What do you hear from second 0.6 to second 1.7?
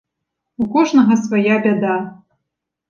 У кожнага свая